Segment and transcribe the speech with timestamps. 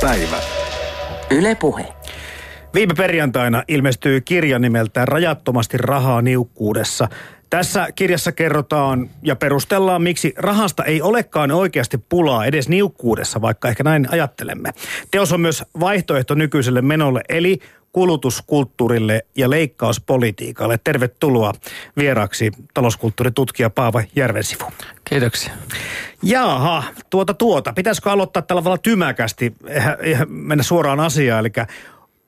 [0.00, 0.40] päivä.
[1.30, 1.99] Yle Puhe.
[2.74, 7.08] Viime perjantaina ilmestyy kirja nimeltään Rajattomasti rahaa niukkuudessa.
[7.50, 13.82] Tässä kirjassa kerrotaan ja perustellaan, miksi rahasta ei olekaan oikeasti pulaa edes niukkuudessa, vaikka ehkä
[13.84, 14.72] näin ajattelemme.
[15.10, 17.58] Teos on myös vaihtoehto nykyiselle menolle, eli
[17.92, 20.78] kulutuskulttuurille ja leikkauspolitiikalle.
[20.84, 21.52] Tervetuloa
[21.96, 24.64] vieraaksi talouskulttuuritutkija Paava Järvensivu.
[25.04, 25.52] Kiitoksia.
[26.22, 27.72] Jaha, tuota tuota.
[27.72, 31.52] Pitäisikö aloittaa tällä tavalla tymäkästi, eihän, eihän mennä suoraan asiaan, eli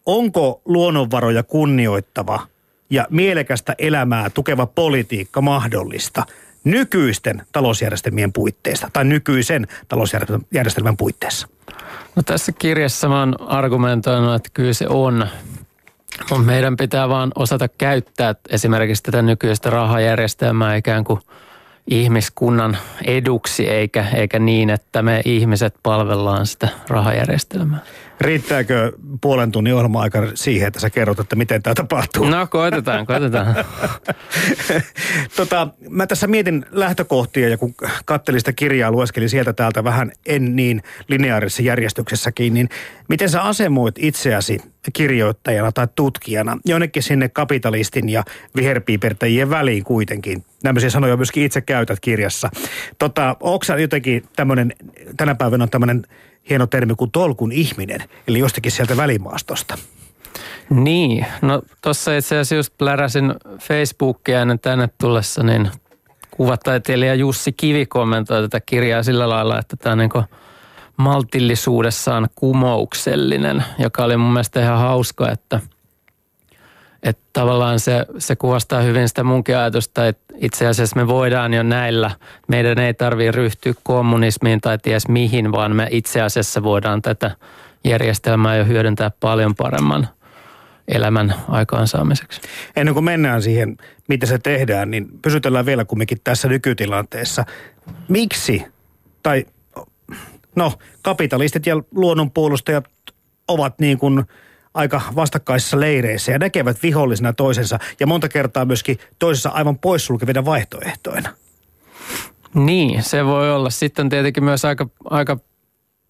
[0.07, 2.47] onko luonnonvaroja kunnioittava
[2.91, 6.27] ja mielekästä elämää tukeva politiikka mahdollista
[6.65, 11.49] nykyisten talousjärjestelmien puitteissa tai nykyisen talousjärjestelmän puitteissa?
[12.17, 15.27] No tässä kirjassa mä oon argumentoinut, että kyllä se on.
[16.31, 21.21] Mutta meidän pitää vaan osata käyttää esimerkiksi tätä nykyistä rahajärjestelmää ikään kuin
[21.87, 27.81] ihmiskunnan eduksi, eikä, eikä niin, että me ihmiset palvellaan sitä rahajärjestelmää.
[28.23, 32.25] Riittääkö puolen tunnin ohjelma-aika siihen, että sä kerrot, että miten tämä tapahtuu?
[32.25, 33.57] No koitetaan, koitetaan.
[35.37, 40.57] tota, mä tässä mietin lähtökohtia ja kun kattelin sitä kirjaa, lueskelin sieltä täältä vähän en
[40.57, 42.69] niin lineaarisessa järjestyksessäkin, niin
[43.09, 44.59] miten sä asemoit itseäsi
[44.93, 48.25] kirjoittajana tai tutkijana jonnekin sinne kapitalistin ja
[48.57, 50.45] viherpiipertäjien väliin kuitenkin?
[50.65, 52.51] Nämmöisiä sanoja myöskin itse käytät kirjassa.
[52.99, 54.73] Tota, onko jotenkin tämmöinen,
[55.17, 56.07] tänä päivänä on tämmöinen
[56.51, 59.79] hieno termi kuin tolkun ihminen, eli jostakin sieltä välimaastosta.
[60.71, 65.71] Niin, no tuossa itse asiassa just pläräsin Facebookia ennen tänne tullessa, niin
[66.31, 70.25] kuvataiteilija Jussi Kivi kommentoi tätä kirjaa sillä lailla, että tämä on niin
[70.97, 75.61] maltillisuudessaan kumouksellinen, joka oli mun mielestä ihan hauska, että–
[77.03, 81.63] että tavallaan se, se kuvastaa hyvin sitä munkin ajatusta, että itse asiassa me voidaan jo
[81.63, 82.11] näillä,
[82.49, 87.37] meidän ei tarvitse ryhtyä kommunismiin tai ties mihin, vaan me itse asiassa voidaan tätä
[87.85, 90.09] järjestelmää jo hyödyntää paljon paremman
[90.89, 92.41] elämän aikaansaamiseksi.
[92.77, 93.77] Ennen kuin mennään siihen,
[94.09, 97.45] miten se tehdään, niin pysytellään vielä kumminkin tässä nykytilanteessa.
[98.09, 98.65] Miksi,
[99.23, 99.47] tai
[100.57, 102.85] no kapitalistit ja luonnonpuolustajat
[103.49, 104.25] ovat niin kuin–
[104.75, 111.29] aika vastakkaisissa leireissä ja näkevät vihollisena toisensa ja monta kertaa myöskin toisessa aivan poissulkevina vaihtoehtoina.
[112.55, 113.71] Niin, se voi olla.
[113.71, 115.39] Sitten tietenkin myös aika, aika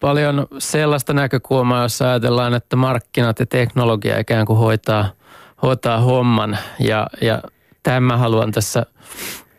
[0.01, 5.13] paljon sellaista näkökulmaa, jossa ajatellaan, että markkinat ja teknologia ikään kuin hoitaa,
[5.63, 6.59] hoitaa homman.
[6.79, 7.43] Ja, ja
[7.83, 8.87] tämän haluan tässä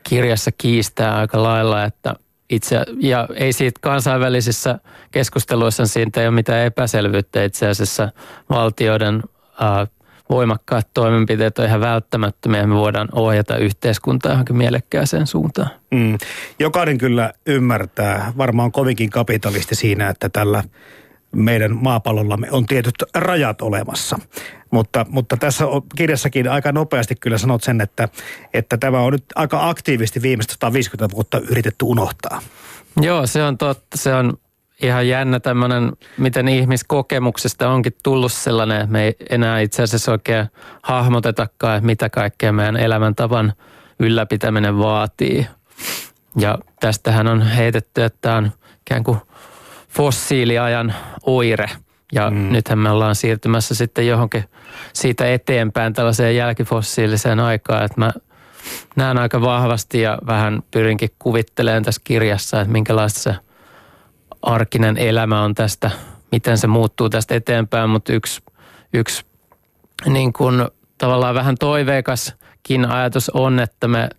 [0.03, 2.15] kirjassa kiistää aika lailla, että
[2.55, 4.79] itse, ja ei siitä kansainvälisissä
[5.11, 8.09] keskusteluissa siitä ei ole mitään epäselvyyttä itse asiassa
[8.49, 9.23] valtioiden
[9.59, 9.87] ää,
[10.29, 15.69] voimakkaat toimenpiteet on ihan välttämättömiä me voidaan ohjata yhteiskuntaa johonkin mielekkääseen suuntaan.
[15.91, 16.17] Mm.
[16.59, 20.63] Jokainen kyllä ymmärtää, varmaan kovinkin kapitalisti siinä, että tällä
[21.35, 24.19] meidän maapallollamme on tietyt rajat olemassa.
[24.71, 28.09] Mutta, mutta tässä kirjassakin aika nopeasti kyllä sanot sen, että,
[28.53, 32.41] että tämä on nyt aika aktiivisesti viimeistä 150 vuotta yritetty unohtaa.
[33.01, 33.97] Joo, se on totta.
[33.97, 34.33] Se on
[34.81, 40.47] ihan jännä tämmöinen, miten ihmiskokemuksesta onkin tullut sellainen, että me ei enää itse asiassa oikein
[40.81, 43.53] hahmotetakaan, että mitä kaikkea meidän elämäntavan
[43.99, 45.47] ylläpitäminen vaatii.
[46.37, 48.51] Ja tästähän on heitetty, että tämä on
[48.81, 49.17] ikään kuin–
[49.95, 50.93] fossiiliajan
[51.25, 51.69] oire.
[52.11, 52.51] Ja mm.
[52.51, 54.43] nythän me ollaan siirtymässä sitten johonkin
[54.93, 58.11] siitä eteenpäin tällaiseen jälkifossiiliseen aikaan, että mä
[58.95, 63.35] näen aika vahvasti ja vähän pyrinkin kuvittelemaan tässä kirjassa, että minkälaista se
[64.41, 65.91] arkinen elämä on tästä,
[66.31, 68.41] miten se muuttuu tästä eteenpäin, mutta yksi,
[68.93, 69.25] yksi
[70.05, 70.67] niin kuin
[70.97, 74.09] tavallaan vähän toiveikaskin ajatus on, että me–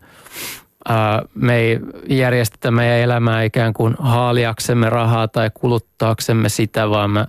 [1.34, 7.27] me ei järjestetä meidän elämää ikään kuin haaliaksemme rahaa tai kuluttaaksemme sitä, vaan me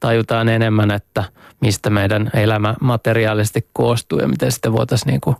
[0.00, 1.24] tajutaan enemmän, että
[1.60, 5.36] mistä meidän elämä materiaalisesti koostuu ja miten sitä voitaisiin niin kuin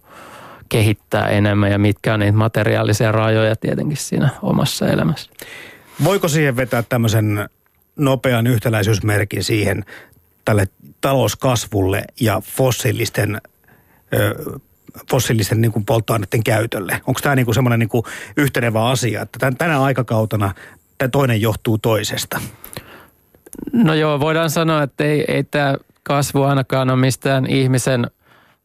[0.68, 5.31] kehittää enemmän ja mitkä on niitä materiaalisia rajoja tietenkin siinä omassa elämässä.
[6.04, 7.48] Voiko siihen vetää tämmöisen
[7.96, 9.84] nopean yhtäläisyysmerkin siihen
[10.44, 10.69] tälle
[11.00, 13.40] talouskasvulle ja fossiilisten
[15.11, 17.00] fossiilisten niin kuin polttoaineiden käytölle?
[17.06, 18.05] Onko tämä niin kuin semmoinen niin kuin
[18.37, 20.55] yhtenevä asia, että tämän, tänä aikakautena
[20.99, 22.40] tämä toinen johtuu toisesta?
[23.73, 28.11] No joo, voidaan sanoa, että ei, ei tämä kasvu ainakaan ole mistään ihmisen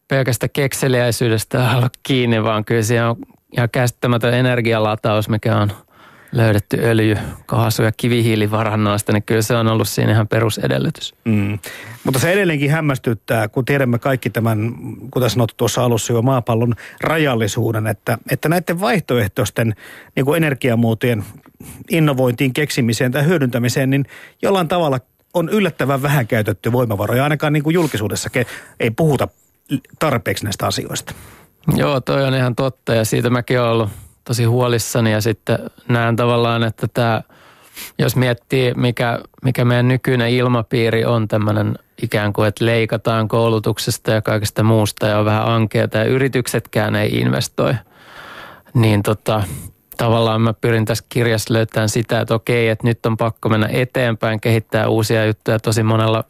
[0.08, 3.18] pelkästä kekseliäisyydestä olla kiinni, vaan kyllä siellä on
[3.52, 5.72] ihan käsittämätön energialataus, mikä on–
[6.31, 11.15] löydetty öljy, kaasu ja kivihiilivarannoista, niin kyllä se on ollut siinä ihan perusedellytys.
[11.25, 11.59] Mm.
[12.03, 14.74] Mutta se edelleenkin hämmästyttää, kun tiedämme kaikki tämän,
[15.12, 19.75] kuten sanottu tuossa alussa jo, maapallon rajallisuuden, että, että näiden vaihtoehtoisten
[20.15, 21.24] niin kuin energiamuotojen
[21.89, 24.06] innovointiin, keksimiseen tai hyödyntämiseen, niin
[24.41, 25.00] jollain tavalla
[25.33, 27.24] on yllättävän vähän käytetty voimavaroja.
[27.24, 28.29] Ainakaan niin kuin julkisuudessa
[28.79, 29.27] ei puhuta
[30.00, 31.13] tarpeeksi näistä asioista.
[31.75, 33.89] Joo, toi on ihan totta ja siitä mäkin olen ollut
[34.27, 35.57] tosi huolissani ja sitten
[35.88, 37.21] näen tavallaan, että tämä,
[38.00, 44.21] jos miettii mikä, mikä meidän nykyinen ilmapiiri on tämmöinen ikään kuin, että leikataan koulutuksesta ja
[44.21, 47.74] kaikesta muusta ja on vähän ankeata ja yrityksetkään ei investoi,
[48.74, 49.44] niin tota,
[49.97, 54.41] tavallaan mä pyrin tässä kirjassa löytämään sitä, että okei, että nyt on pakko mennä eteenpäin,
[54.41, 56.24] kehittää uusia juttuja tosi monella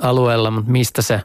[0.00, 1.20] alueella, mutta mistä se,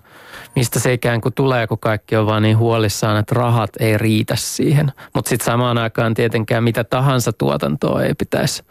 [0.56, 4.36] mistä se ikään kuin tulee, kun kaikki on vaan niin huolissaan, että rahat ei riitä
[4.36, 4.92] siihen.
[5.13, 8.63] Mutta sitten samaan aikaan tietenkään mitä tahansa tuotantoa ei pitäisi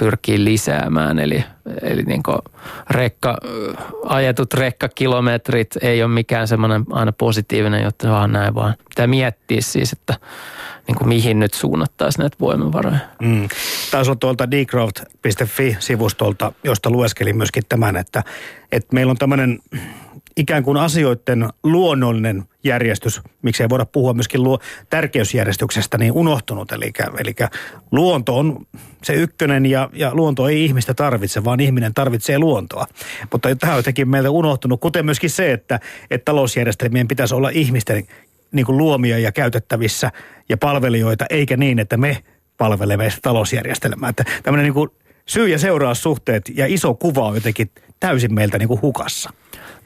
[0.00, 1.18] pyrkii lisäämään.
[1.18, 1.44] Eli,
[1.82, 2.22] eli niin
[2.90, 3.38] rekka,
[4.04, 9.92] ajetut rekkakilometrit ei ole mikään semmoinen aina positiivinen juttu, vaan näin vaan pitää miettiä siis,
[9.92, 10.14] että
[10.86, 12.98] niin kuin mihin nyt suunnattaisiin näitä voimavaroja.
[13.22, 13.48] Mm.
[13.90, 18.24] Taisi olla tuolta decraft.fi-sivustolta, josta lueskelin myöskin tämän, että,
[18.72, 19.58] että meillä on tämmöinen
[20.36, 24.58] ikään kuin asioiden luonnollinen järjestys, miksei voida puhua myöskin luo,
[24.90, 26.72] tärkeysjärjestyksestä, niin unohtunut.
[26.72, 27.34] Eli, eli
[27.92, 28.66] luonto on
[29.04, 32.86] se ykkönen ja, ja luonto ei ihmistä tarvitse, vaan ihminen tarvitsee luontoa.
[33.32, 35.80] Mutta tämä on jotenkin meiltä unohtunut, kuten myöskin se, että,
[36.10, 38.04] että talousjärjestelmien pitäisi olla ihmisten
[38.52, 40.10] niin kuin luomia ja käytettävissä
[40.48, 42.24] ja palvelijoita, eikä niin, että me
[42.56, 44.10] palvelemme sitä talousjärjestelmää.
[44.10, 44.88] Että tämmöinen niin
[45.26, 49.30] syy- ja seuraussuhteet ja iso kuva on jotenkin täysin meiltä niin kuin hukassa.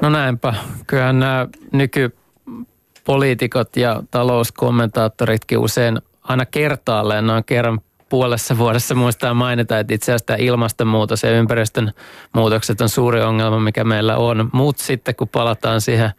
[0.02, 0.54] No näinpä.
[0.86, 9.94] Kyllähän nämä nykypoliitikot ja talouskommentaattoritkin usein aina kertaalleen noin kerran puolessa vuodessa muistaa mainita, että
[9.94, 11.92] itse asiassa tämä ilmastonmuutos ja ympäristön
[12.32, 14.50] muutokset on suuri ongelma, mikä meillä on.
[14.52, 16.10] Mutta sitten kun palataan siihen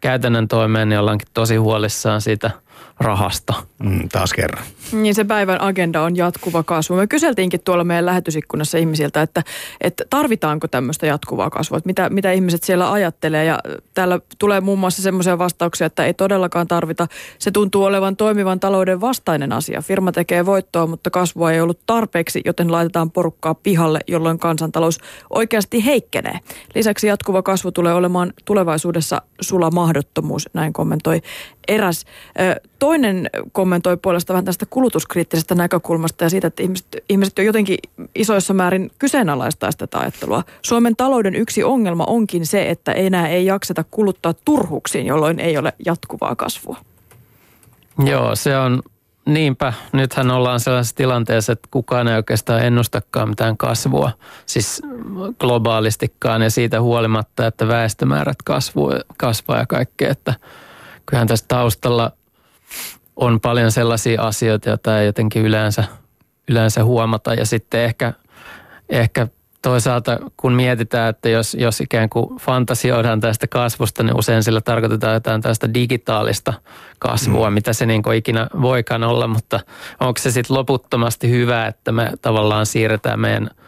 [0.00, 2.50] käytännön toimeen, niin ollaankin tosi huolissaan siitä–
[3.00, 3.54] rahasta.
[3.78, 4.64] Mm, taas kerran.
[4.92, 6.96] Niin se päivän agenda on jatkuva kasvu.
[6.96, 9.42] Me kyseltiinkin tuolla meidän lähetysikkunassa ihmisiltä, että,
[9.80, 13.44] että tarvitaanko tämmöistä jatkuvaa kasvua, että mitä, mitä ihmiset siellä ajattelee.
[13.44, 13.58] Ja
[13.94, 17.06] täällä tulee muun muassa semmoisia vastauksia, että ei todellakaan tarvita.
[17.38, 19.82] Se tuntuu olevan toimivan talouden vastainen asia.
[19.82, 24.98] Firma tekee voittoa, mutta kasvua ei ollut tarpeeksi, joten laitetaan porukkaa pihalle, jolloin kansantalous
[25.30, 26.38] oikeasti heikkenee.
[26.74, 31.22] Lisäksi jatkuva kasvu tulee olemaan tulevaisuudessa sula mahdottomuus, näin kommentoi
[31.68, 32.04] eräs.
[32.78, 37.78] Toinen kommentoi puolesta vähän tästä kulutuskriittisestä näkökulmasta ja siitä, että ihmiset, ihmiset jo jotenkin
[38.14, 40.42] isoissa määrin kyseenalaistaa tätä ajattelua.
[40.62, 45.72] Suomen talouden yksi ongelma onkin se, että enää ei jakseta kuluttaa turhuksiin, jolloin ei ole
[45.86, 46.76] jatkuvaa kasvua.
[48.06, 48.82] Joo, se on
[49.26, 49.72] niinpä.
[49.92, 54.10] Nythän ollaan sellaisessa tilanteessa, että kukaan ei oikeastaan ennustakaan mitään kasvua,
[54.46, 54.82] siis
[55.40, 60.34] globaalistikaan ja siitä huolimatta, että väestömäärät kasvuu, kasvaa ja kaikkea, että–
[61.06, 62.12] kyllähän tässä taustalla
[63.16, 65.84] on paljon sellaisia asioita, joita ei jotenkin yleensä,
[66.48, 67.34] yleensä huomata.
[67.34, 68.12] Ja sitten ehkä,
[68.88, 69.28] ehkä
[69.62, 75.14] toisaalta kun mietitään, että jos, jos ikään kuin fantasioidaan tästä kasvusta, niin usein sillä tarkoitetaan
[75.14, 76.52] jotain tästä digitaalista
[76.98, 77.54] kasvua, mm.
[77.54, 79.60] mitä se niin kuin ikinä voikaan olla, mutta
[80.00, 83.50] onko se sitten loputtomasti hyvä, että me tavallaan siirretään meidän–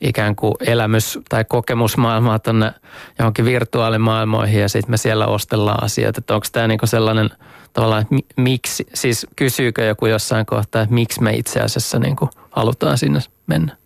[0.00, 2.72] ikään kuin elämys- tai kokemusmaailmaa tuonne
[3.18, 6.18] johonkin virtuaalimaailmoihin ja sitten me siellä ostellaan asioita.
[6.18, 7.30] Että onko tämä niinku sellainen
[7.72, 12.98] tavallaan, että miksi, siis kysyykö joku jossain kohtaa, että miksi me itse asiassa niinku halutaan
[12.98, 13.76] sinne mennä?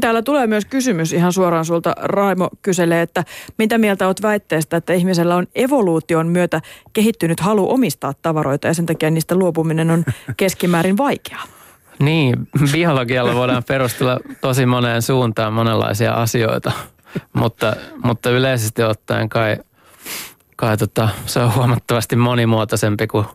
[0.00, 1.94] Täällä tulee myös kysymys ihan suoraan sulta.
[1.96, 3.24] Raimo kyselee, että
[3.58, 6.60] mitä mieltä olet väitteestä, että ihmisellä on evoluution myötä
[6.92, 10.04] kehittynyt halu omistaa tavaroita ja sen takia niistä luopuminen on
[10.36, 11.42] keskimäärin vaikeaa?
[11.98, 16.72] Niin, biologialla voidaan perustella tosi moneen suuntaan monenlaisia asioita,
[17.32, 19.56] mutta, mutta yleisesti ottaen kai,
[20.56, 23.26] kai tota, se on huomattavasti monimuotoisempi kuin,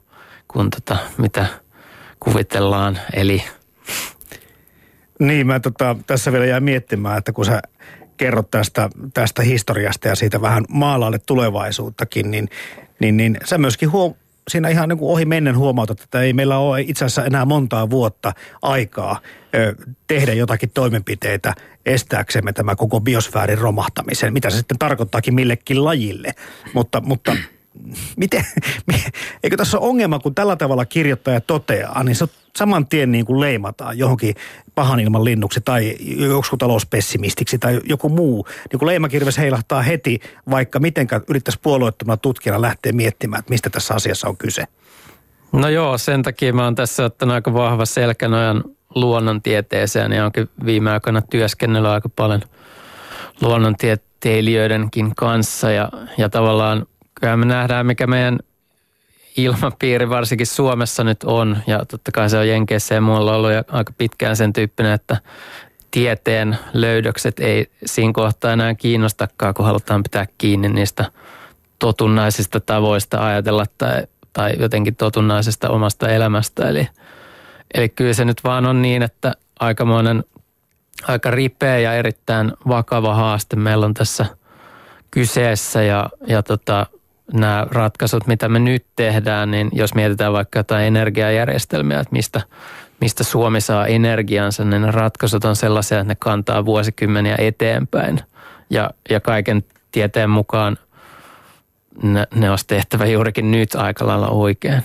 [0.48, 1.46] kuin tota, mitä
[2.20, 3.00] kuvitellaan.
[3.14, 3.44] Eli
[5.20, 7.62] niin, mä tota, tässä vielä jää miettimään, että kun sä
[8.18, 12.50] kerrot tästä, tästä historiasta ja siitä vähän maalaalle tulevaisuuttakin, niin,
[13.00, 14.16] niin, niin sä myöskin huom-
[14.50, 17.90] siinä ihan niin kuin ohi mennen huomautat, että ei meillä ole itse asiassa enää montaa
[17.90, 19.20] vuotta aikaa
[19.56, 19.76] ö,
[20.08, 21.54] tehdä jotakin toimenpiteitä
[21.86, 26.32] estääksemme tämä koko biosfäärin romahtamisen, mitä se sitten tarkoittaakin millekin lajille.
[26.74, 27.36] Mutta, mutta
[28.18, 28.46] miten,
[29.44, 33.40] eikö tässä ole ongelma, kun tällä tavalla kirjoittaja toteaa, niin se saman tien niin kuin
[33.40, 34.36] leimataan johonkin
[34.76, 38.48] pahan ilman linnuksi tai joku talouspessimistiksi tai joku muu.
[38.72, 43.94] Niin kuin leimakirves heilahtaa heti, vaikka mitenkä yrittäisi puolueettomana tutkijana lähteä miettimään, että mistä tässä
[43.94, 44.64] asiassa on kyse.
[45.52, 48.64] No joo, sen takia mä oon tässä ottanut aika vahva selkänojan
[48.96, 52.42] luonnontieteeseen ja onkin viime aikoina työskennellyt aika paljon
[53.42, 56.86] luonnontieteilijöidenkin kanssa ja, ja tavallaan
[57.20, 58.40] kyllä me nähdään, mikä meidän
[59.38, 63.94] ilmapiiri varsinkin Suomessa nyt on, ja totta kai se on Jenkeissä ja muualla ollut aika
[63.98, 65.18] pitkään sen tyyppinen, että
[65.92, 71.06] tieteen löydökset ei siinä kohtaa enää kiinnostakaan, kun halutaan pitää kiinni niistä
[71.80, 76.70] totunnaisista tavoista ajatella tai, tai jotenkin totunnaisesta omasta elämästä.
[76.70, 76.88] Eli,
[77.74, 80.24] eli kyllä se nyt vaan on niin, että aikamoinen,
[81.08, 84.26] aika ripeä ja erittäin vakava haaste meillä on tässä
[85.12, 86.86] kyseessä ja, ja tota,
[87.34, 92.42] nämä ratkaisut, mitä me nyt tehdään, niin jos mietitään vaikka jotain energiajärjestelmiä, että mistä,
[93.02, 98.20] mistä Suomi saa energiansa, niin ne ratkaisut on sellaisia, että ne kantaa vuosikymmeniä eteenpäin.
[98.70, 100.78] Ja, ja kaiken tieteen mukaan
[102.04, 104.84] ne, ne olisi tehtävä juurikin nyt aika lailla oikein.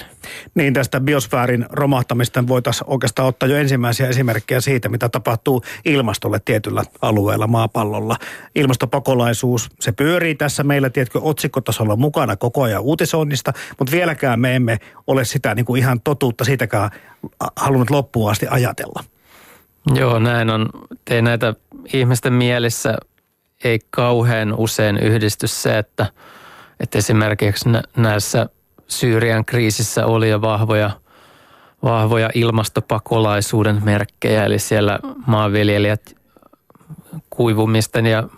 [0.54, 6.82] Niin tästä biosfäärin romahtamista voitaisiin oikeastaan ottaa jo ensimmäisiä esimerkkejä siitä, mitä tapahtuu ilmastolle tietyllä
[7.02, 8.16] alueella maapallolla.
[8.54, 14.78] Ilmastopakolaisuus, se pyörii tässä meillä, tiedätkö, otsikkotasolla mukana koko ajan uutisoinnista, mutta vieläkään me emme
[15.06, 16.90] ole sitä niin kuin ihan totuutta siitäkään
[17.56, 19.04] halunnut loppuun asti ajatella.
[19.94, 20.68] Joo, näin on.
[21.04, 21.54] Tei näitä
[21.92, 22.96] ihmisten mielissä
[23.64, 26.06] ei kauhean usein yhdisty se, että–
[26.80, 28.48] että esimerkiksi näissä
[28.88, 30.90] Syyrian kriisissä oli jo vahvoja,
[31.82, 36.16] vahvoja ilmastopakolaisuuden merkkejä, eli siellä maanviljelijät
[37.30, 38.28] kuivumisten ja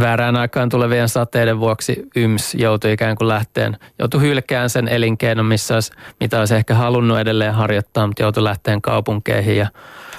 [0.00, 5.74] väärään aikaan tulevien sateiden vuoksi YMS joutui ikään kuin lähteen, joutui hylkään sen elinkeinon, missä
[5.74, 9.66] olisi, mitä olisi ehkä halunnut edelleen harjoittaa, mutta joutui lähteen kaupunkeihin ja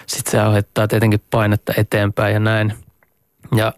[0.06, 2.74] sitten se aiheuttaa tietenkin painetta eteenpäin ja näin.
[3.56, 3.74] Ja,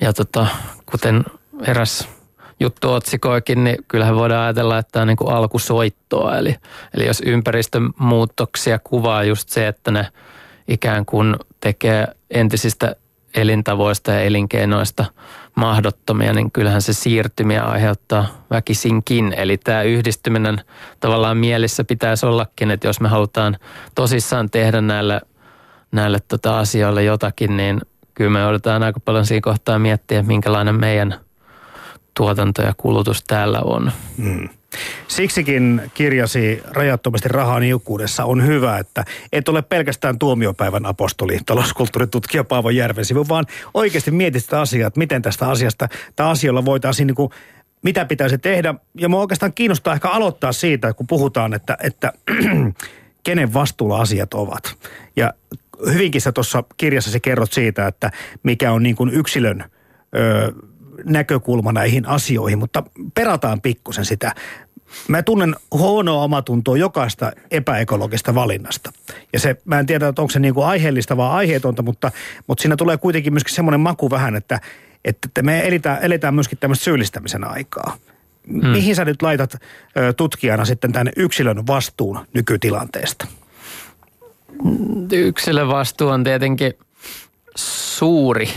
[0.00, 0.46] ja tota,
[0.86, 1.24] kuten
[1.66, 2.08] eräs
[2.60, 6.38] juttu otsikoikin, niin kyllähän voidaan ajatella, että tämä on niin kuin alkusoittoa.
[6.38, 6.56] Eli,
[6.94, 10.06] eli jos ympäristön muutoksia kuvaa just se, että ne
[10.68, 12.96] ikään kuin tekee entisistä
[13.34, 15.04] elintavoista ja elinkeinoista
[15.54, 19.34] mahdottomia, niin kyllähän se siirtymiä aiheuttaa väkisinkin.
[19.36, 20.60] Eli tämä yhdistyminen
[21.00, 23.56] tavallaan mielissä pitäisi ollakin, että jos me halutaan
[23.94, 25.20] tosissaan tehdä näille,
[25.92, 27.80] näille tota asioille jotakin, niin
[28.14, 31.14] kyllä me joudutaan aika paljon siinä kohtaa miettiä, minkälainen meidän–
[32.18, 33.92] tuotanto ja kulutus täällä on.
[34.16, 34.48] Mm.
[35.08, 42.70] Siksikin kirjasi rajattomasti rahaa niukkuudessa on hyvä, että et ole pelkästään tuomiopäivän apostoli, talouskulttuuritutkija Paavo
[42.70, 47.30] Järvensivu, vaan oikeasti mietit sitä asiaa, että miten tästä asiasta tai asioilla voitaisiin niin kuin,
[47.82, 48.74] mitä pitäisi tehdä.
[48.94, 52.12] Ja mua oikeastaan kiinnostaa ehkä aloittaa siitä, kun puhutaan, että, että
[53.26, 54.76] kenen vastuulla asiat ovat.
[55.16, 55.32] Ja
[55.92, 58.10] hyvinkin sä tuossa kirjassasi kerrot siitä, että
[58.42, 59.64] mikä on niin kuin yksilön
[60.16, 60.52] ö,
[61.04, 62.82] näkökulma näihin asioihin, mutta
[63.14, 64.34] perataan pikkusen sitä.
[65.08, 68.92] Mä tunnen huonoa omatuntoa jokaista epäekologista valinnasta.
[69.32, 72.10] Ja se, mä en tiedä, että onko se niinku aiheellista vai aiheetonta, mutta,
[72.46, 74.60] mutta siinä tulee kuitenkin myöskin semmoinen maku vähän, että,
[75.04, 77.96] että me eletään, eletään myöskin tämmöistä syyllistämisen aikaa.
[78.52, 78.68] Hmm.
[78.68, 83.26] Mihin sä nyt laitat ö, tutkijana sitten tämän yksilön vastuun nykytilanteesta?
[85.12, 86.72] Yksilön vastuu on tietenkin
[87.56, 88.48] suuri,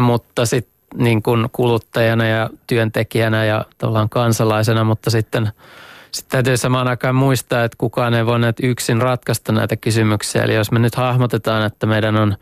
[0.00, 5.52] mutta sitten niin kuin kuluttajana ja työntekijänä ja tavallaan kansalaisena, mutta sitten
[6.12, 10.42] sitten täytyy samaan aikaan muistaa, että kukaan ei voi näitä yksin ratkaista näitä kysymyksiä.
[10.42, 12.36] Eli jos me nyt hahmotetaan, että meidän on,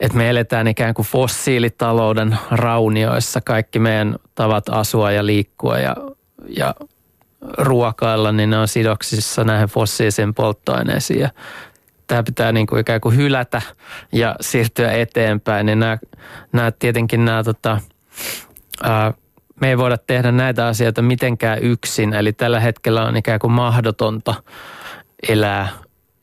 [0.00, 5.96] että me eletään ikään kuin fossiilitalouden raunioissa, kaikki meidän tavat asua ja liikkua ja,
[6.56, 6.74] ja
[7.58, 11.20] ruokailla, niin ne on sidoksissa näihin fossiilisiin polttoaineisiin.
[11.20, 11.30] Ja
[12.06, 13.62] tämä pitää niin kuin ikään kuin hylätä
[14.12, 15.66] ja siirtyä eteenpäin.
[15.66, 15.98] Niin nämä,
[16.52, 17.80] nämä tietenkin nämä tota,
[18.82, 19.12] ää,
[19.60, 22.12] me ei voida tehdä näitä asioita mitenkään yksin.
[22.12, 24.34] Eli tällä hetkellä on ikään kuin mahdotonta
[25.28, 25.68] elää,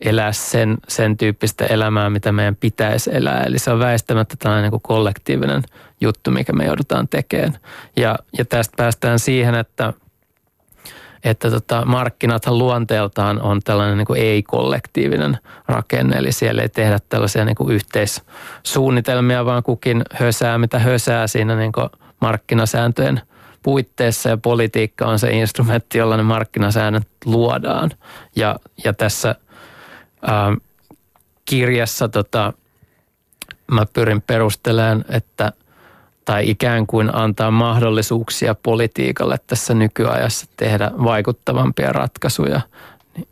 [0.02, 3.44] elää sen, sen tyyppistä elämää, mitä meidän pitäisi elää.
[3.44, 5.64] Eli se on väistämättä tällainen niin kuin kollektiivinen
[6.02, 7.58] juttu, mikä me joudutaan tekemään.
[7.96, 9.94] Ja, ja tästä päästään siihen, että–
[11.24, 17.46] että tota, markkinathan luonteeltaan on tällainen niin kuin ei-kollektiivinen rakenne, eli siellä ei tehdä tällaisia
[17.46, 21.90] niin kuin yhteissuunnitelmia, vaan kukin hösää mitä hösää siinä niin kuin
[22.22, 23.22] markkinasääntöjen
[23.64, 27.92] puitteissa ja politiikka on se instrumentti, jolla ne markkinasäännöt luodaan.
[28.36, 29.36] Ja, ja tässä
[30.22, 30.54] ää, ähm,
[31.46, 32.54] kirjassa tota,
[33.72, 35.52] mä pyrin perustelemaan, että–
[36.30, 42.62] tai ikään kuin antaa mahdollisuuksia politiikalle tässä nykyajassa tehdä vaikuttavampia ratkaisuja,
[43.16, 43.28] niin,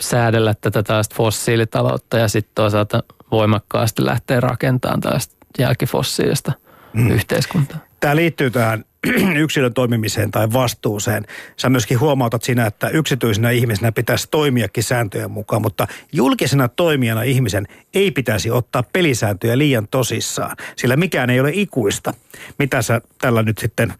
[0.00, 6.52] säädellä tätä tällaista fossiilitaloutta ja sitten toisaalta voimakkaasti lähteä rakentamaan tällaista jälkifossiilista
[6.92, 7.10] mm.
[7.10, 7.78] yhteiskuntaa.
[8.00, 8.84] Tämä liittyy tähän
[9.44, 11.24] yksilön toimimiseen tai vastuuseen.
[11.56, 17.66] Sä myöskin huomautat siinä, että yksityisenä ihmisenä pitäisi toimiakin sääntöjen mukaan, mutta julkisena toimijana ihmisen
[17.94, 22.14] ei pitäisi ottaa pelisääntöjä liian tosissaan, sillä mikään ei ole ikuista.
[22.58, 23.94] Mitä sä tällä nyt sitten,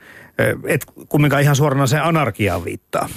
[0.67, 3.09] et kumminkaan ihan suorana se anarkiaan viittaa?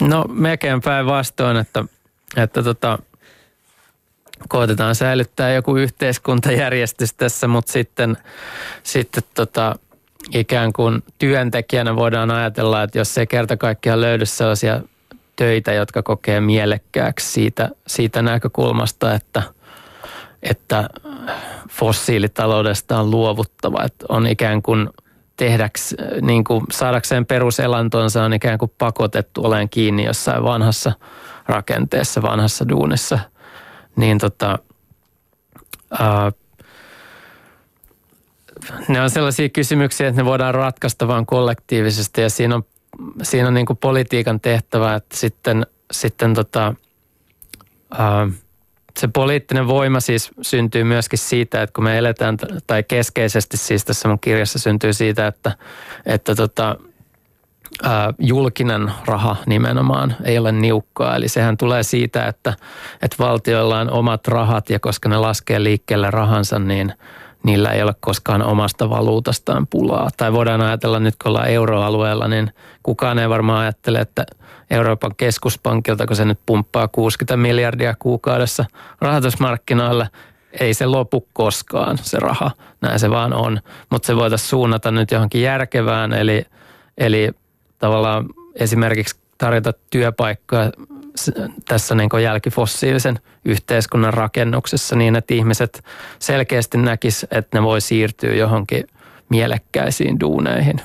[0.00, 1.84] No melkein päinvastoin, että,
[2.36, 2.98] että tota,
[4.48, 8.16] koitetaan säilyttää joku yhteiskuntajärjestys tässä, mutta sitten,
[8.82, 9.76] sitten tota,
[10.34, 14.80] ikään kuin työntekijänä voidaan ajatella, että jos ei kerta kaikkiaan löydy sellaisia
[15.36, 19.42] töitä, jotka kokee mielekkääksi siitä, siitä näkökulmasta, että,
[20.42, 20.88] että
[21.70, 24.88] fossiilitaloudesta on luovuttava, että on ikään kuin
[25.36, 30.92] tehdäksi, niin kuin saadakseen peruselantonsa on ikään kuin pakotettu olen kiinni jossain vanhassa
[31.46, 33.18] rakenteessa, vanhassa duunissa,
[33.96, 34.58] niin tota,
[35.98, 36.32] ää,
[38.88, 42.64] ne on sellaisia kysymyksiä, että ne voidaan ratkaista vain kollektiivisesti ja siinä on,
[43.22, 46.74] siinä on niin kuin politiikan tehtävä, että sitten, sitten tota,
[47.98, 48.28] ää,
[49.00, 54.08] se poliittinen voima siis syntyy myöskin siitä, että kun me eletään, tai keskeisesti siis tässä
[54.08, 55.56] mun kirjassa syntyy siitä, että,
[56.06, 56.76] että tota,
[57.82, 61.16] ää, julkinen raha nimenomaan ei ole niukkaa.
[61.16, 62.54] Eli sehän tulee siitä, että,
[63.02, 66.94] että valtioilla on omat rahat ja koska ne laskee liikkeelle rahansa, niin
[67.44, 70.08] niillä ei ole koskaan omasta valuutastaan pulaa.
[70.16, 72.50] Tai voidaan ajatella nyt, kun ollaan euroalueella, niin
[72.82, 74.26] kukaan ei varmaan ajattele, että
[74.70, 78.64] Euroopan keskuspankilta, kun se nyt pumppaa 60 miljardia kuukaudessa
[79.00, 80.08] rahoitusmarkkinoille,
[80.60, 83.60] ei se lopu koskaan se raha, näin se vaan on.
[83.90, 86.44] Mutta se voitaisiin suunnata nyt johonkin järkevään, eli,
[86.98, 87.30] eli
[87.78, 90.72] tavallaan esimerkiksi tarjota työpaikkoja
[91.68, 95.84] tässä niin jälkifossiilisen yhteiskunnan rakennuksessa niin, että ihmiset
[96.18, 98.84] selkeästi näkis, että ne voi siirtyä johonkin
[99.28, 100.80] mielekkäisiin duuneihin.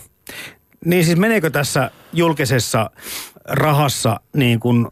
[0.86, 2.90] Niin siis meneekö tässä julkisessa
[3.46, 4.88] rahassa niin kuin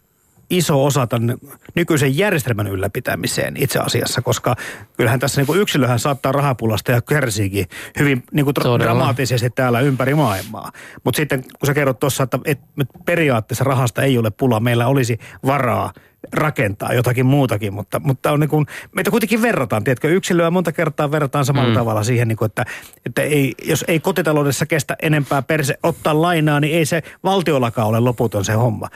[0.49, 1.37] iso osa tämän
[1.75, 4.55] nykyisen järjestelmän ylläpitämiseen itse asiassa, koska
[4.97, 7.65] kyllähän tässä niin kuin yksilöhän saattaa rahapulasta ja kärsiikin
[7.99, 10.71] hyvin niin kuin dramaattisesti täällä ympäri maailmaa.
[11.03, 12.65] Mutta sitten kun sä kerrot tuossa, että, että
[13.05, 15.93] periaatteessa rahasta ei ole pula, meillä olisi varaa
[16.33, 21.11] rakentaa jotakin muutakin, mutta, mutta on niin kuin, meitä kuitenkin verrataan, tiedätkö, yksilöä monta kertaa
[21.11, 21.75] verrataan samalla mm.
[21.75, 22.65] tavalla siihen, niin kuin, että,
[23.05, 27.99] että ei, jos ei kotitaloudessa kestä enempää perse ottaa lainaa, niin ei se valtiollakaan ole
[27.99, 28.89] loputon se homma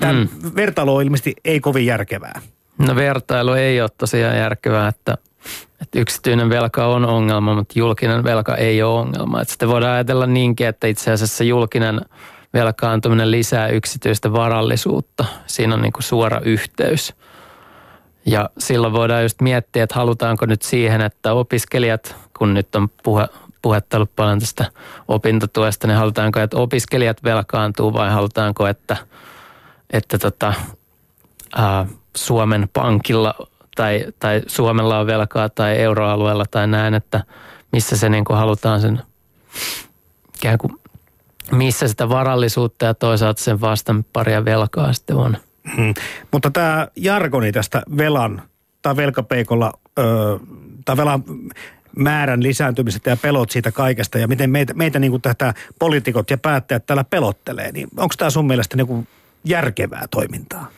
[0.00, 0.28] tämä mm.
[0.56, 2.40] vertailu ilmeisesti ei kovin järkevää.
[2.78, 5.18] No vertailu ei ole tosiaan järkevää, että,
[5.80, 9.40] että yksityinen velka on ongelma, mutta julkinen velka ei ole ongelma.
[9.40, 12.00] Että sitten voidaan ajatella niinkin, että itse asiassa julkinen
[12.54, 15.24] velkaantuminen lisää yksityistä varallisuutta.
[15.46, 17.14] Siinä on niin kuin suora yhteys.
[18.26, 23.28] Ja silloin voidaan just miettiä, että halutaanko nyt siihen, että opiskelijat, kun nyt on puhe,
[23.62, 24.64] puhetta ollut paljon tästä
[25.08, 28.96] opintotuesta, niin halutaanko, että opiskelijat velkaantuu vai halutaanko, että–
[29.92, 30.54] että tota,
[31.56, 33.34] ää, Suomen pankilla
[33.76, 37.24] tai, tai Suomella on velkaa tai euroalueella tai näin, että
[37.72, 39.02] missä se niin kuin halutaan sen
[40.36, 40.72] ikään kuin,
[41.50, 45.36] missä sitä varallisuutta ja toisaalta sen vastaan paria velkaa sitten on.
[45.76, 45.94] Hmm.
[46.32, 48.42] Mutta tämä jargoni tästä velan
[48.82, 50.02] tai velkapeikolla ö,
[50.84, 51.24] tai velan
[51.96, 56.38] määrän lisääntymisestä ja pelot siitä kaikesta ja miten meitä, meitä niin kuin tätä poliitikot ja
[56.38, 59.08] päättäjät täällä pelottelee, niin onko tämä sun mielestä niin kuin
[59.44, 60.70] järkevää toimintaa?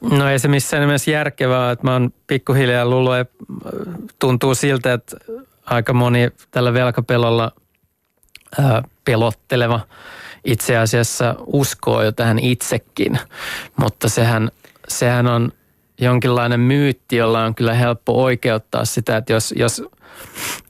[0.00, 3.34] No ei se missään nimessä järkevää, että mä oon pikkuhiljaa luullut, että
[4.18, 5.16] tuntuu siltä, että
[5.66, 7.52] aika moni tällä velkapelolla
[8.60, 9.80] ää, pelotteleva
[10.44, 13.18] itse asiassa uskoo jo tähän itsekin,
[13.76, 14.50] mutta sehän,
[14.88, 15.52] sehän on
[16.00, 19.82] jonkinlainen myytti, jolla on kyllä helppo oikeuttaa sitä, että jos, jos,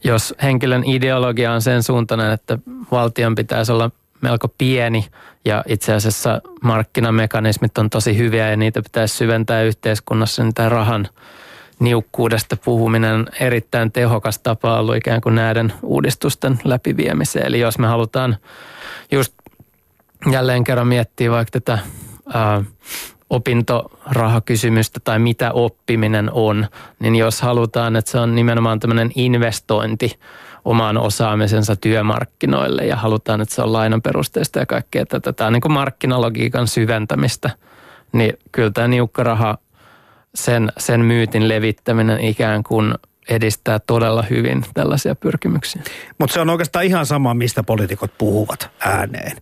[0.04, 2.58] jos henkilön ideologia on sen suuntainen, että
[2.90, 3.90] valtion pitäisi olla
[4.22, 5.06] melko pieni
[5.44, 11.08] ja itse asiassa markkinamekanismit on tosi hyviä ja niitä pitäisi syventää yhteiskunnassa, niin tämä rahan
[11.78, 17.46] niukkuudesta puhuminen erittäin tehokas tapa ollut ikään kuin näiden uudistusten läpiviemiseen.
[17.46, 18.36] Eli jos me halutaan
[19.12, 19.34] just
[20.32, 21.78] jälleen kerran miettiä vaikka tätä
[22.34, 22.64] ää,
[23.30, 26.66] opintorahakysymystä tai mitä oppiminen on,
[26.98, 30.18] niin jos halutaan, että se on nimenomaan tämmöinen investointi
[30.64, 35.32] oman osaamisensa työmarkkinoille ja halutaan, että se on lainan perusteista ja kaikkea tätä.
[35.32, 37.50] Tämä on niin kuin markkinalogiikan syventämistä.
[38.12, 39.58] Niin kyllä tämä niukka raha,
[40.34, 42.94] sen, sen myytin levittäminen ikään kuin
[43.28, 45.82] edistää todella hyvin tällaisia pyrkimyksiä.
[46.18, 49.36] Mutta se on oikeastaan ihan sama, mistä poliitikot puhuvat ääneen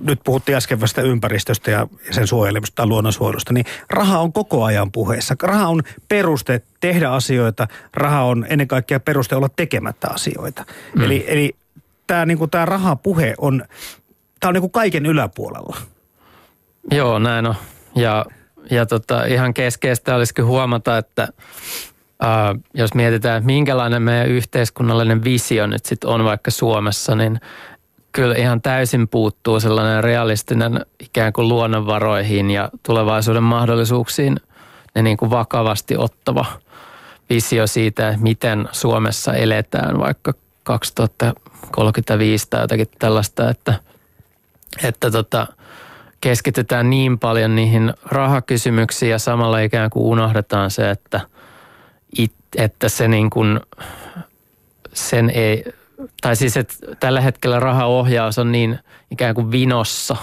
[0.00, 4.92] nyt puhuttiin äsken vasta ympäristöstä ja sen suojelemusta tai luonnonsuojelusta, niin raha on koko ajan
[4.92, 5.36] puheessa.
[5.42, 10.64] Raha on peruste tehdä asioita, raha on ennen kaikkea peruste olla tekemättä asioita.
[10.94, 11.02] Mm.
[11.02, 11.56] Eli, eli
[12.06, 13.64] tämä niinku, rahapuhe on,
[14.40, 15.76] tää on niinku kaiken yläpuolella.
[16.90, 17.54] Joo, näin on.
[17.94, 18.26] Ja,
[18.70, 21.28] ja tota, ihan keskeistä olisikin huomata, että
[22.22, 27.40] Uh, jos mietitään, että minkälainen meidän yhteiskunnallinen visio nyt sitten on vaikka Suomessa, niin
[28.14, 34.40] kyllä ihan täysin puuttuu sellainen realistinen ikään kuin luonnonvaroihin ja tulevaisuuden mahdollisuuksiin.
[34.94, 36.44] Ne niin kuin vakavasti ottava
[37.30, 43.74] visio siitä, miten Suomessa eletään vaikka 2035 tai jotakin tällaista, että,
[44.84, 45.46] että tota,
[46.20, 51.20] keskitytään niin paljon niihin rahakysymyksiin ja samalla ikään kuin unohdetaan se, että,
[52.18, 53.60] it, että se niin kuin,
[54.92, 55.64] sen ei,
[56.20, 58.78] tai siis että tällä hetkellä rahaohjaus on niin
[59.10, 60.16] ikään kuin vinossa.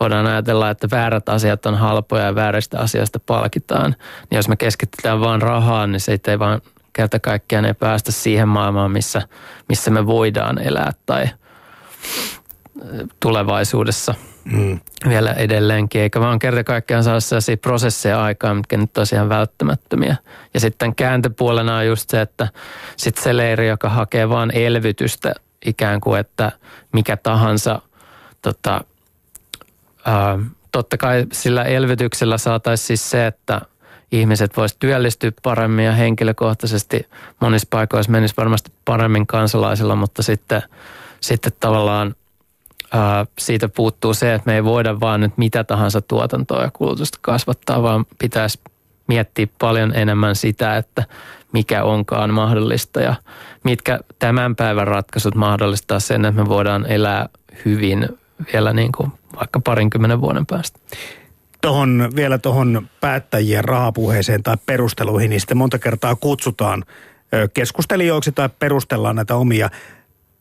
[0.00, 3.96] Voidaan ajatella, että väärät asiat on halpoja ja vääristä asioista palkitaan.
[4.30, 6.60] Niin jos me keskitytään vaan rahaan, niin se ei vaan
[6.92, 9.22] kerta kaikkiaan ei päästä siihen maailmaan, missä,
[9.68, 11.26] missä me voidaan elää tai
[13.20, 14.14] tulevaisuudessa
[14.52, 14.80] mm.
[15.08, 20.16] vielä edelleenkin, eikä vaan kerta kaikkiaan saa sellaisia prosesseja aikaan, mitkä nyt on ihan välttämättömiä.
[20.54, 22.48] Ja sitten kääntöpuolena on just se, että
[22.96, 25.34] sitten se leiri, joka hakee vaan elvytystä
[25.66, 26.52] ikään kuin, että
[26.92, 27.82] mikä tahansa
[28.42, 28.84] tota,
[30.04, 30.38] ää,
[30.72, 33.60] totta kai sillä elvytyksellä saataisiin siis se, että
[34.12, 37.06] ihmiset vois työllistyä paremmin ja henkilökohtaisesti
[37.40, 40.62] monissa paikoissa menisi varmasti paremmin kansalaisilla, mutta sitten,
[41.20, 42.14] sitten tavallaan
[42.92, 47.18] ää, siitä puuttuu se, että me ei voida vaan nyt mitä tahansa tuotantoa ja kulutusta
[47.22, 48.60] kasvattaa, vaan pitäisi
[49.06, 51.04] miettiä paljon enemmän sitä, että
[51.52, 53.14] mikä onkaan mahdollista ja
[53.64, 57.28] mitkä tämän päivän ratkaisut mahdollistaa sen, että me voidaan elää
[57.64, 58.08] hyvin
[58.52, 60.78] vielä niin kuin vaikka parinkymmenen vuoden päästä.
[61.60, 66.84] Tohon, vielä tuohon päättäjien rahapuheeseen tai perusteluihin, niin sitten monta kertaa kutsutaan
[67.54, 69.70] keskustelijoiksi tai perustellaan näitä omia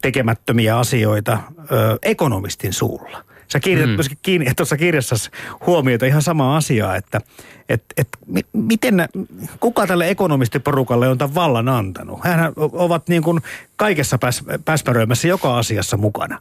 [0.02, 1.40] tekemättömiä asioita
[1.72, 3.24] ö, ekonomistin suulla.
[3.48, 3.96] Sä kiinnität mm.
[3.96, 5.16] myöskin kiinni, tuossa kirjassa
[5.66, 7.22] huomiota ihan samaa asiaa, että
[7.70, 8.08] et, et,
[8.54, 9.10] miten,
[9.60, 12.20] kuka tälle ekonomistiporukalle on tämän vallan antanut?
[12.24, 13.42] Hän ovat niin kuin
[13.76, 16.40] kaikessa päs, päspäröimässä joka asiassa mukana.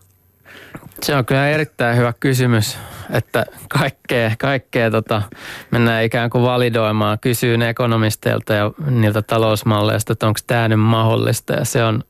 [1.02, 2.78] Se on kyllä erittäin hyvä kysymys,
[3.10, 5.22] että kaikkea, kaikkea tota,
[5.70, 11.64] mennään ikään kuin validoimaan, kysyyn ekonomisteilta ja niiltä talousmalleista, että onko tämä nyt mahdollista ja
[11.64, 12.02] se on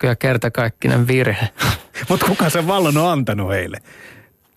[0.00, 1.48] kyllä kertakaikkinen virhe.
[2.08, 3.78] Mutta kuka sen vallan on antanut heille?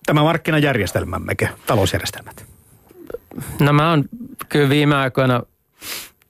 [0.06, 2.45] Tämä markkinajärjestelmämmekö, talousjärjestelmät?
[3.60, 4.06] No mä oon
[4.49, 5.41] kyllä viime aikoina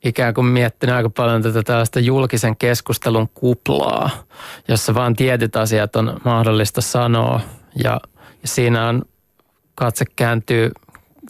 [0.04, 4.10] ikään kuin miettinyt aika paljon tätä tällaista julkisen keskustelun kuplaa,
[4.68, 7.42] jossa vaan tietyt asiat on mahdollista sanoa
[7.84, 8.02] ja,
[8.42, 9.02] ja siinä on
[9.76, 10.72] katse kääntyy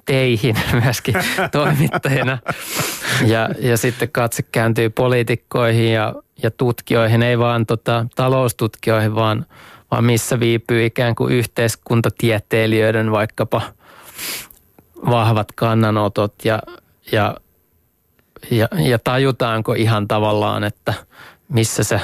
[0.05, 1.15] teihin myöskin
[1.51, 2.37] toimittajina.
[3.25, 9.45] Ja, ja sitten katse kääntyy poliitikkoihin ja, ja tutkijoihin, ei vaan tota, taloustutkijoihin, vaan,
[9.91, 13.61] vaan missä viipyy ikään kuin yhteiskuntatieteilijöiden vaikkapa
[15.09, 16.59] vahvat kannanotot ja,
[17.11, 17.35] ja,
[18.51, 20.93] ja, ja tajutaanko ihan tavallaan, että
[21.49, 22.01] missä se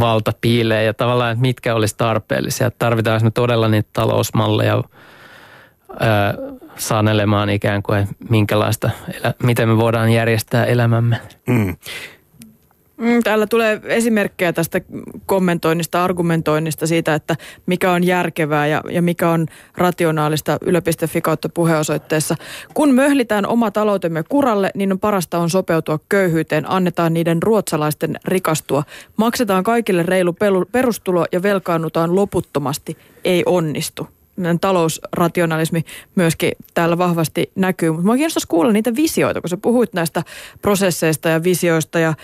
[0.00, 2.70] valta piilee ja tavallaan, että mitkä olisi tarpeellisia.
[2.70, 4.82] Tarvitaanko me todella niitä talousmalleja
[6.76, 8.90] sanelemaan ikään kuin, minkälaista,
[9.42, 11.20] miten me voidaan järjestää elämämme.
[11.46, 11.76] Mm.
[13.00, 13.22] Mm.
[13.24, 14.80] Täällä tulee esimerkkejä tästä
[15.26, 17.36] kommentoinnista, argumentoinnista siitä, että
[17.66, 22.36] mikä on järkevää ja, ja mikä on rationaalista yle.fi kautta puheosoitteessa.
[22.74, 26.70] Kun möhlitään oma taloutemme kuralle, niin on parasta on sopeutua köyhyyteen.
[26.70, 28.82] Annetaan niiden ruotsalaisten rikastua.
[29.16, 30.36] Maksetaan kaikille reilu
[30.72, 32.96] perustulo ja velkaannutaan loputtomasti.
[33.24, 34.19] Ei onnistu
[34.60, 37.90] talousrationalismi myöskin täällä vahvasti näkyy.
[37.90, 40.22] Mutta minua kiinnostaisi kuulla niitä visioita, kun sä puhuit näistä
[40.62, 41.98] prosesseista ja visioista.
[41.98, 42.14] Ja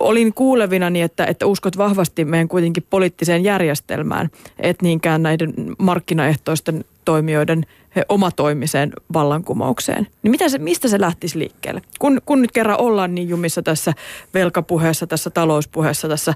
[0.00, 7.66] olin kuulevinani, että, että uskot vahvasti meidän kuitenkin poliittiseen järjestelmään, et niinkään näiden markkinaehtoisten toimijoiden
[8.08, 10.06] omatoimiseen vallankumoukseen.
[10.22, 11.82] Niin mitä se, mistä se lähtisi liikkeelle?
[11.98, 13.92] Kun, kun nyt kerran ollaan niin jumissa tässä
[14.34, 16.34] velkapuheessa, tässä talouspuheessa, tässä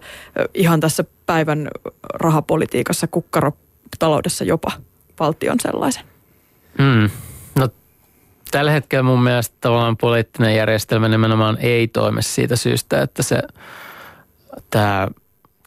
[0.55, 1.69] ihan tässä päivän
[2.15, 4.73] rahapolitiikassa, kukkarotaloudessa jopa–
[5.21, 6.05] valtion sellaisen.
[6.79, 7.11] Mm.
[7.59, 7.69] No
[8.51, 13.43] tällä hetkellä mun mielestä tavallaan poliittinen järjestelmä nimenomaan ei toimi siitä syystä, että se
[14.71, 15.09] tämä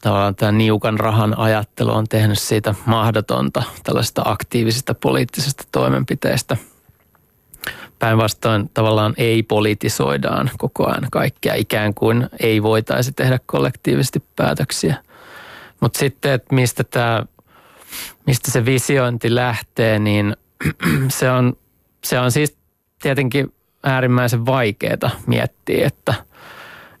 [0.00, 6.56] tavallaan tämä niukan rahan ajattelu on tehnyt siitä mahdotonta tällaista aktiivisesta poliittisesta toimenpiteestä.
[7.98, 14.94] Päinvastoin tavallaan ei politisoidaan koko ajan kaikkea, ikään kuin ei voitaisi tehdä kollektiivisesti päätöksiä.
[15.80, 17.24] Mutta sitten, että mistä tämä
[18.26, 20.36] mistä se visiointi lähtee, niin
[21.08, 21.56] se on,
[22.04, 22.58] se on siis
[23.02, 26.14] tietenkin äärimmäisen vaikeaa miettiä, että,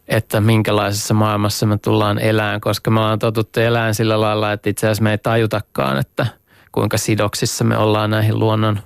[0.08, 4.86] että minkälaisessa maailmassa me tullaan elämään, koska me ollaan totuttu elämään sillä lailla, että itse
[4.86, 6.26] asiassa me ei tajutakaan, että
[6.72, 8.80] kuinka sidoksissa me ollaan näihin luonnon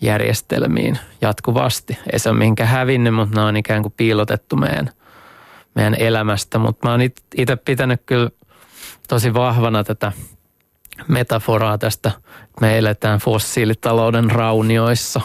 [0.00, 1.98] järjestelmiin jatkuvasti.
[2.12, 4.90] Ei se ole mihinkään hävinnyt, mutta ne on ikään kuin piilotettu meidän,
[5.74, 6.58] meidän elämästä.
[6.58, 7.00] Mutta mä oon
[7.36, 8.30] itse pitänyt kyllä
[9.08, 10.12] tosi vahvana tätä
[11.08, 12.10] metaforaa tästä,
[12.60, 15.20] me eletään fossiilitalouden raunioissa.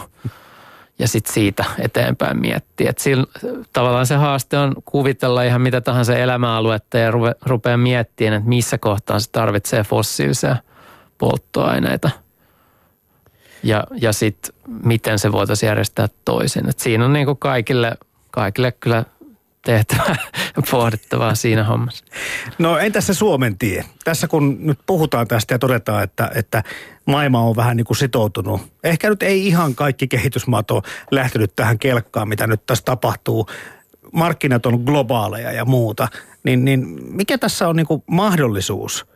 [0.98, 2.90] ja sitten siitä eteenpäin miettiä.
[2.90, 3.26] Et sillä,
[3.72, 8.78] tavallaan se haaste on kuvitella ihan mitä tahansa elämäaluetta ja rupe, rupeaa miettimään, että missä
[8.78, 10.56] kohtaa se tarvitsee fossiilisia
[11.18, 12.10] polttoaineita.
[13.62, 16.68] Ja, ja sitten miten se voitaisiin järjestää toisin.
[16.68, 17.92] Et siinä on niin kaikille,
[18.30, 19.04] kaikille kyllä
[19.64, 20.16] tehtävää
[20.70, 22.04] pohdittavaa siinä hommassa.
[22.58, 23.84] No entäs se Suomen tie?
[24.04, 26.62] Tässä kun nyt puhutaan tästä ja todetaan, että, että
[27.06, 28.60] maailma on vähän niin kuin sitoutunut.
[28.84, 33.46] Ehkä nyt ei ihan kaikki kehitysmaat ole lähtenyt tähän kelkkaan, mitä nyt tässä tapahtuu.
[34.12, 36.08] Markkinat on globaaleja ja muuta.
[36.42, 39.06] Niin, niin mikä tässä on niin kuin mahdollisuus–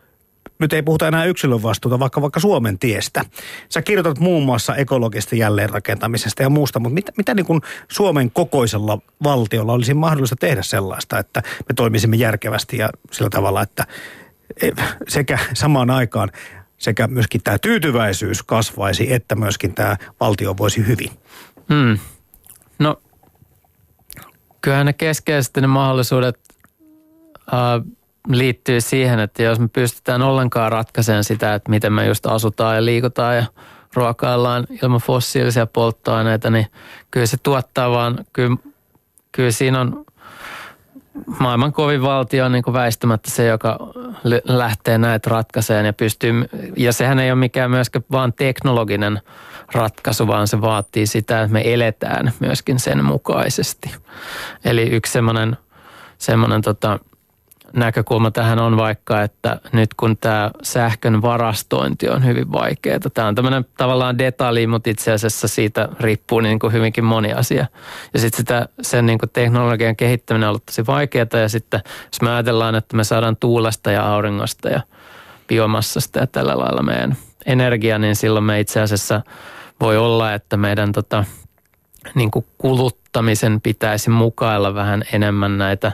[0.59, 3.25] nyt ei puhuta enää yksilön vastuuta, vaikka vaikka Suomen tiestä.
[3.69, 9.01] Sä kirjoitat muun muassa ekologista jälleenrakentamisesta ja muusta, mutta mitä, mitä niin kuin Suomen kokoisella
[9.23, 13.87] valtiolla olisi mahdollista tehdä sellaista, että me toimisimme järkevästi ja sillä tavalla, että
[14.61, 14.71] e,
[15.07, 16.29] sekä samaan aikaan
[16.77, 21.09] sekä myöskin tämä tyytyväisyys kasvaisi, että myöskin tämä valtio voisi hyvin?
[21.73, 21.99] Hmm.
[22.79, 23.01] No,
[24.61, 26.39] kyllähän ne keskeisesti ne mahdollisuudet
[27.53, 27.97] äh,
[28.29, 32.85] liittyy siihen, että jos me pystytään ollenkaan ratkaisemaan sitä, että miten me just asutaan ja
[32.85, 33.43] liikutaan ja
[33.93, 36.67] ruokaillaan ilman fossiilisia polttoaineita, niin
[37.11, 38.57] kyllä se tuottaa vaan, kyllä,
[39.31, 40.05] kyllä siinä on
[41.39, 43.77] maailman kovin valtio on niin kuin väistämättä se, joka
[44.43, 46.33] lähtee näitä ratkaiseen ja pystyy,
[46.77, 49.21] ja sehän ei ole mikään myöskään vaan teknologinen
[49.73, 53.91] ratkaisu, vaan se vaatii sitä, että me eletään myöskin sen mukaisesti.
[54.65, 55.57] Eli yksi semmoinen,
[56.17, 56.99] semmoinen tota,
[57.73, 62.99] näkökulma tähän on vaikka, että nyt kun tämä sähkön varastointi on hyvin vaikeaa.
[63.13, 67.65] Tämä on tämmöinen tavallaan detalji, mutta itse asiassa siitä riippuu niin kuin hyvinkin moni asia.
[68.13, 72.21] Ja sitten sitä, sen niin kuin teknologian kehittäminen on ollut tosi vaikeaa ja sitten jos
[72.21, 74.81] me ajatellaan, että me saadaan tuulesta ja auringosta ja
[75.47, 79.21] biomassasta ja tällä lailla meidän energia, niin silloin me itse asiassa
[79.81, 81.23] voi olla, että meidän tota,
[82.15, 85.91] niin kuin kuluttamisen pitäisi mukailla vähän enemmän näitä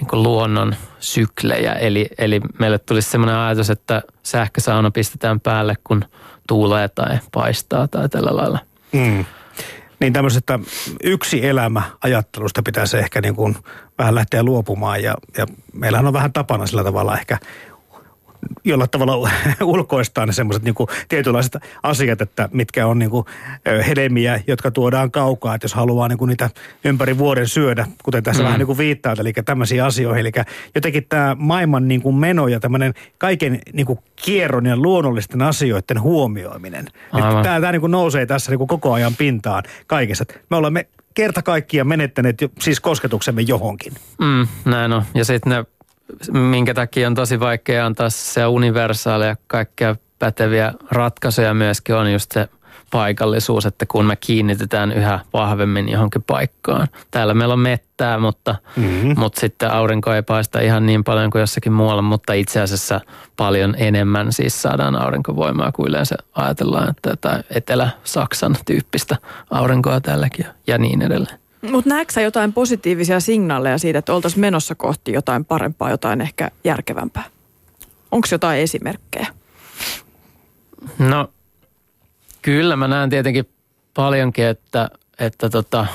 [0.00, 1.72] niin kuin luonnon syklejä.
[1.72, 6.04] Eli, eli meille tulisi sellainen ajatus, että sähkösauna pistetään päälle, kun
[6.48, 8.58] tuulee tai paistaa tai tällä lailla.
[8.92, 9.24] Mm.
[10.00, 10.58] Niin tämmöisestä
[11.02, 13.56] yksi elämä ajattelusta pitäisi ehkä niin kuin
[13.98, 17.38] vähän lähteä luopumaan ja, ja meillähän on vähän tapana sillä tavalla ehkä
[18.64, 19.30] jolla tavalla
[19.62, 20.74] ulkoistaa ne semmoiset niin
[21.08, 23.26] tietynlaiset asiat, että mitkä on niin kuin
[23.88, 26.50] hedelmiä, jotka tuodaan kaukaa, että jos haluaa niin kuin niitä
[26.84, 28.44] ympäri vuoden syödä, kuten tässä mm.
[28.44, 30.20] vähän niin kuin viittaa, eli tämmöisiä asioihin.
[30.20, 30.32] Eli
[30.74, 36.00] jotenkin tämä maailman niin kuin meno ja tämmöinen kaiken niin kuin kierron ja luonnollisten asioiden
[36.00, 36.86] huomioiminen.
[37.12, 37.42] Aivan.
[37.42, 40.24] Tämä, tämä niin kuin nousee tässä niin kuin koko ajan pintaan kaikessa.
[40.50, 43.92] Me olemme kerta kaikkiaan menettäneet siis kosketuksemme johonkin.
[44.20, 45.02] Mm, näin on.
[45.14, 45.64] Ja sitten ne
[46.32, 52.48] minkä takia on tosi vaikea antaa se universaaleja kaikkea päteviä ratkaisuja myöskin on just se
[52.90, 56.88] paikallisuus, että kun me kiinnitetään yhä vahvemmin johonkin paikkaan.
[57.10, 59.14] Täällä meillä on mettää, mutta, mm-hmm.
[59.16, 63.00] mutta sitten aurinko ei paista ihan niin paljon kuin jossakin muualla, mutta itse asiassa
[63.36, 69.16] paljon enemmän siis saadaan aurinkovoimaa kuin yleensä ajatellaan, että Etelä-Saksan tyyppistä
[69.50, 71.45] aurinkoa tälläkin ja niin edelleen.
[71.70, 77.24] Mutta näetkö jotain positiivisia signaaleja siitä, että oltaisiin menossa kohti jotain parempaa, jotain ehkä järkevämpää?
[78.12, 79.26] Onko jotain esimerkkejä?
[80.98, 81.30] No
[82.42, 83.48] kyllä mä näen tietenkin
[83.94, 85.86] paljonkin, että, että tota,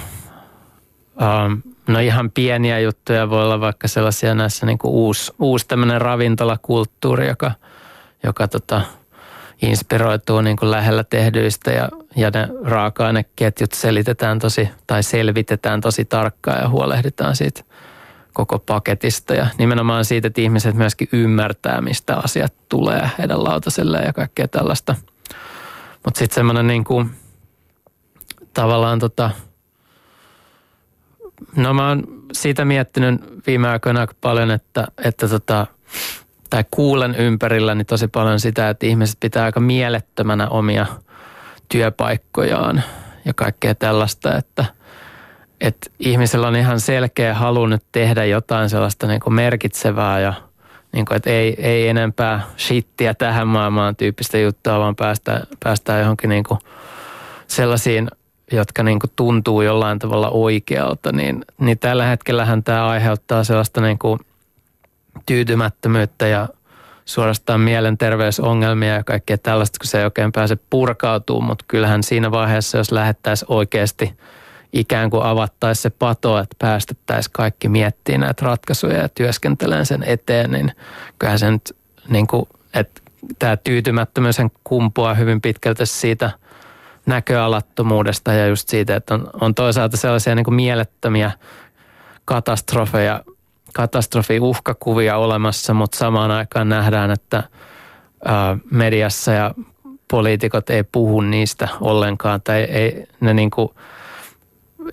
[1.21, 6.01] um, no ihan pieniä juttuja voi olla vaikka sellaisia näissä niin kuin uusi, uusi tämmöinen
[6.01, 7.51] ravintolakulttuuri, joka,
[8.23, 8.81] joka tota,
[9.61, 16.61] inspiroituu niin kuin lähellä tehdyistä ja, ja ne raaka-aineketjut selitetään tosi tai selvitetään tosi tarkkaan
[16.61, 17.63] ja huolehditaan siitä
[18.33, 24.13] koko paketista ja nimenomaan siitä, että ihmiset myöskin ymmärtää, mistä asiat tulee heidän lautaselle ja
[24.13, 24.95] kaikkea tällaista.
[26.05, 27.11] Mutta sitten semmoinen niin kuin,
[28.53, 29.29] tavallaan tota,
[31.55, 35.67] no mä oon siitä miettinyt viime aikoina aika paljon, että, että tota,
[36.49, 40.85] tai kuulen ympärilläni tosi paljon sitä, että ihmiset pitää aika mielettömänä omia
[41.71, 42.83] työpaikkojaan
[43.25, 44.65] ja kaikkea tällaista, että,
[45.61, 50.33] että ihmisellä on ihan selkeä halu nyt tehdä jotain sellaista niin kuin merkitsevää ja
[50.91, 56.29] niin kuin, että ei, ei enempää shittiä tähän maailmaan tyyppistä juttua, vaan päästään, päästään johonkin
[56.29, 56.59] niin kuin
[57.47, 58.07] sellaisiin,
[58.51, 63.99] jotka niin kuin tuntuu jollain tavalla oikealta, niin, niin tällä hetkellähän tämä aiheuttaa sellaista niin
[63.99, 64.19] kuin–
[65.25, 66.49] tyytymättömyyttä ja
[67.05, 72.77] suorastaan mielenterveysongelmia ja kaikkea tällaista, kun se ei oikein pääse purkautumaan, mutta kyllähän siinä vaiheessa,
[72.77, 74.17] jos lähettäisiin oikeasti
[74.73, 80.51] ikään kuin avattaisiin se pato, että päästettäisiin kaikki miettimään näitä ratkaisuja ja työskentelemään sen eteen,
[80.51, 80.71] niin
[81.19, 81.77] kyllähän se nyt
[82.09, 83.01] niin kuin, että
[83.39, 86.31] tämä tyytymättömyys kumpuaa hyvin pitkälti siitä
[87.05, 91.31] näköalattomuudesta ja just siitä, että on, on toisaalta sellaisia niin kuin mielettömiä
[92.25, 93.23] katastrofeja,
[93.73, 97.43] katastrofiuhkakuvia olemassa, mutta samaan aikaan nähdään, että
[98.25, 99.53] ää, mediassa ja
[100.07, 103.69] poliitikot ei puhu niistä ollenkaan tai ei, ne niin kuin,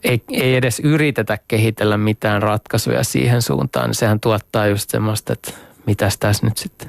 [0.04, 5.52] ei, ei edes yritetä kehitellä mitään ratkaisuja siihen suuntaan, niin sehän tuottaa just semmoista, että
[5.86, 6.88] mitäs tässä nyt sitten?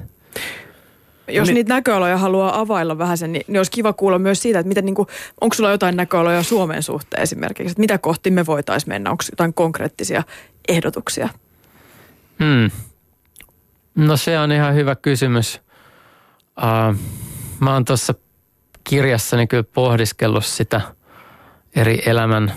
[1.27, 4.59] Jos niin, niitä näköaloja haluaa availla vähän sen, niin, niin olisi kiva kuulla myös siitä,
[4.59, 5.07] että miten, niin kuin,
[5.41, 9.53] onko sulla jotain näköaloja Suomen suhteen esimerkiksi, että mitä kohti me voitaisiin mennä, onko jotain
[9.53, 10.23] konkreettisia
[10.67, 11.29] ehdotuksia?
[12.43, 12.71] Hmm.
[13.95, 15.61] No se on ihan hyvä kysymys.
[16.57, 16.99] Uh,
[17.59, 18.13] mä oon tuossa
[18.83, 20.81] kirjassani kyllä pohdiskellut sitä
[21.75, 22.53] eri elämän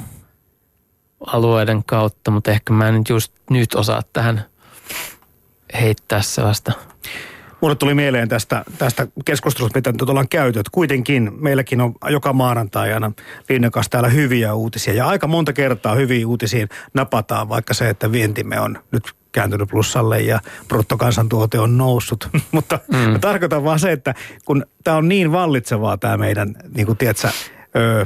[1.26, 4.44] alueiden kautta, mutta ehkä mä en just nyt osaa tähän
[5.80, 6.72] heittää sellaista
[7.62, 12.32] Mulle tuli mieleen tästä, tästä keskustelusta, mitä nyt ollaan käyty, että kuitenkin meilläkin on joka
[12.32, 13.12] maanantai aina
[13.48, 14.94] linjakas täällä hyviä uutisia.
[14.94, 20.20] Ja aika monta kertaa hyviä uutisiin napataan, vaikka se, että vientimme on nyt kääntynyt plussalle
[20.20, 22.28] ja bruttokansantuote on noussut.
[22.52, 23.20] Mutta mm.
[23.20, 24.14] tarkoitan vaan se, että
[24.44, 27.28] kun tämä on niin vallitsevaa tämä meidän, niin kuin tiedätkö,
[27.76, 28.04] öö,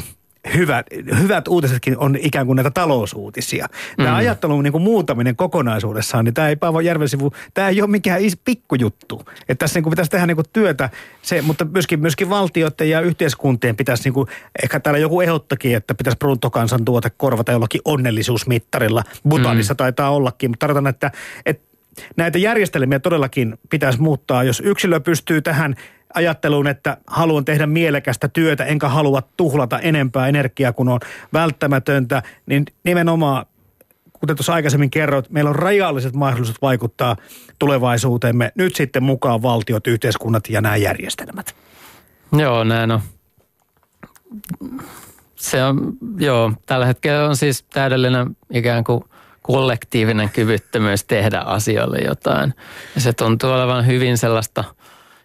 [0.55, 0.87] hyvät,
[1.21, 3.67] hyvät uutisetkin on ikään kuin näitä talousuutisia.
[3.97, 4.17] Tämä mm.
[4.17, 9.23] ajattelun niin kuin muutaminen kokonaisuudessaan, niin tämä ei Paavo Järvensivu, tämä ei ole mikään pikkujuttu.
[9.49, 10.91] Että tässä niin kuin pitäisi tehdä niin kuin työtä,
[11.23, 14.29] se, mutta myöskin, myöskin valtioiden ja yhteiskuntien pitäisi, niin kuin,
[14.63, 19.03] ehkä täällä joku ehdottakin, että pitäisi bruttokansantuote korvata jollakin onnellisuusmittarilla.
[19.29, 19.77] Butanissa mm.
[19.77, 21.11] taitaa ollakin, mutta tarkoitan, että,
[21.47, 21.67] että
[22.17, 24.45] näitä järjestelmiä todellakin pitäisi muuttaa.
[24.45, 25.77] Jos yksilö pystyy tähän
[26.15, 31.01] ajatteluun, että haluan tehdä mielekästä työtä, enkä halua tuhlata enempää energiaa kuin on
[31.33, 33.47] välttämätöntä, niin nimenomaan
[34.13, 37.17] kuten tuossa aikaisemmin kerroit, meillä on rajalliset mahdollisuudet vaikuttaa
[37.59, 38.53] tulevaisuuteemme.
[38.55, 41.55] Nyt sitten mukaan valtiot, yhteiskunnat ja nämä järjestelmät.
[42.39, 43.01] Joo, näin on.
[45.35, 49.05] Se on, joo, tällä hetkellä on siis täydellinen ikään kuin
[49.43, 52.55] kollektiivinen kyvyttömyys tehdä asioille jotain.
[52.95, 54.65] Ja se tuntuu olevan hyvin sellaista–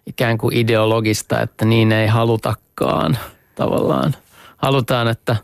[0.05, 3.17] ikään kuin ideologista, että niin ei halutakaan
[3.55, 4.15] tavallaan.
[4.57, 5.35] Halutaan, että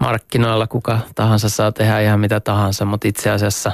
[0.00, 3.72] markkinoilla kuka tahansa saa tehdä ihan mitä tahansa, mutta itse asiassa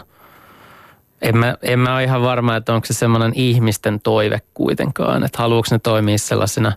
[1.23, 5.39] en mä, en mä ole ihan varma, että onko se semmoinen ihmisten toive kuitenkaan, että
[5.43, 6.73] haluuks ne toimia sellaisena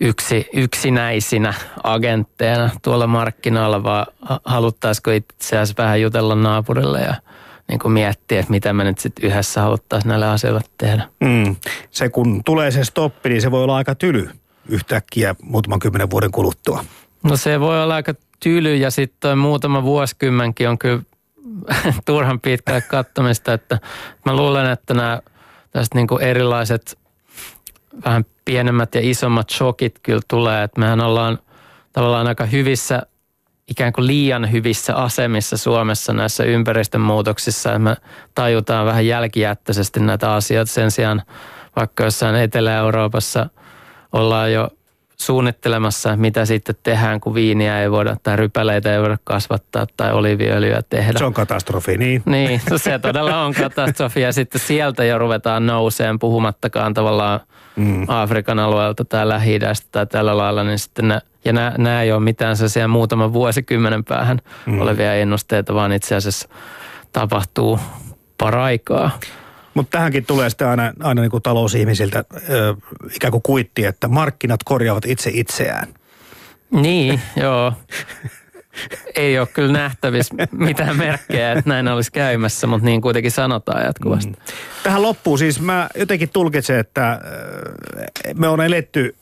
[0.00, 1.54] yksi, yksinäisinä
[1.84, 4.06] agentteina tuolla markkinoilla, vaan
[4.44, 7.14] haluttaisiko itse asiassa vähän jutella naapurille ja–
[7.70, 11.08] niin kuin miettiä, että mitä me nyt sitten yhdessä haluttaisiin näille asioille tehdä.
[11.20, 11.56] Mm.
[11.90, 14.28] Se kun tulee se stoppi, niin se voi olla aika tyly
[14.68, 16.84] yhtäkkiä muutaman kymmenen vuoden kuluttua.
[17.22, 21.02] No se voi olla aika tyly ja sitten muutama vuosikymmenkin on kyllä
[22.06, 23.78] turhan pitkälle kattomista, että
[24.24, 25.20] mä luulen, että nämä
[25.70, 26.98] tästä niin kuin erilaiset
[28.04, 31.38] vähän pienemmät ja isommat shokit kyllä tulee, että mehän ollaan
[31.92, 33.02] tavallaan aika hyvissä
[33.70, 37.78] ikään kuin liian hyvissä asemissa Suomessa näissä ympäristönmuutoksissa.
[37.78, 37.96] Me
[38.34, 41.22] tajutaan vähän jälkijättöisesti näitä asioita sen sijaan,
[41.76, 43.46] vaikka jossain Etelä-Euroopassa
[44.12, 44.68] ollaan jo
[45.20, 50.82] suunnittelemassa, mitä sitten tehdään, kun viiniä ei voida tai rypäleitä ei voida kasvattaa tai oliviöljyä
[50.90, 51.18] tehdä.
[51.18, 52.22] Se on katastrofi, niin.
[52.26, 57.40] Niin, se todella on katastrofi ja sitten sieltä jo ruvetaan nouseen puhumattakaan tavallaan
[57.76, 58.04] mm.
[58.08, 59.58] Afrikan alueelta tai lähi
[59.92, 64.04] tai tällä lailla, niin sitten ne, ja nämä, nämä ei ole mitään sellaisia muutaman vuosikymmenen
[64.04, 64.80] päähän mm.
[64.80, 66.48] olevia ennusteita, vaan itse asiassa
[67.12, 67.78] tapahtuu
[68.38, 69.10] paraikaa.
[69.74, 72.76] Mutta tähänkin tulee sitten aina, aina niin kuin talousihmisiltä ö,
[73.14, 75.88] ikään kuin kuitti, että markkinat korjaavat itse itseään.
[76.70, 77.72] Niin, joo.
[79.16, 84.30] Ei ole kyllä nähtävissä mitään merkkejä, että näin olisi käymässä, mutta niin kuitenkin sanotaan jatkuvasti.
[84.30, 84.36] Mm.
[84.82, 87.20] Tähän loppuu siis mä jotenkin tulkitsen, että
[88.34, 89.16] me on eletty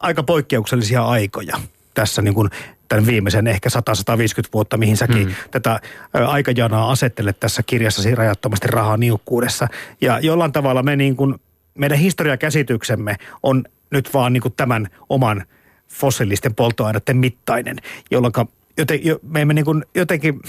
[0.00, 1.60] aika poikkeuksellisia aikoja
[1.94, 2.50] tässä niin kuin
[2.88, 5.34] tämän viimeisen ehkä 100-150 vuotta, mihin säkin mm.
[5.50, 5.80] tätä
[6.12, 9.68] aikajanaa asettelet tässä kirjassasi rajattomasti rahaa niukkuudessa.
[10.00, 11.34] Ja jollain tavalla me niin kuin,
[11.74, 15.44] meidän historiakäsityksemme on nyt vaan niin kuin tämän oman
[15.88, 17.76] fossiilisten polttoaineiden mittainen,
[18.10, 18.32] jolloin
[18.78, 20.40] joten, jo, me emme niin kuin jotenkin,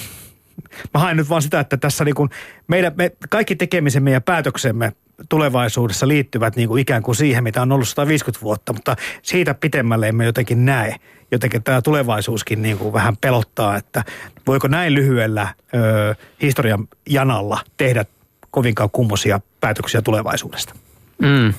[0.93, 2.29] mä haen nyt vaan sitä, että tässä niin kuin
[2.67, 4.93] meidän, me, kaikki tekemisemme ja päätöksemme
[5.29, 10.07] tulevaisuudessa liittyvät niin kuin ikään kuin siihen, mitä on ollut 150 vuotta, mutta siitä pitemmälle
[10.07, 10.95] emme jotenkin näe.
[11.31, 14.03] Jotenkin tämä tulevaisuuskin niin kuin vähän pelottaa, että
[14.47, 18.05] voiko näin lyhyellä ö, historian janalla tehdä
[18.51, 20.73] kovinkaan kummosia päätöksiä tulevaisuudesta.
[21.21, 21.53] Mm.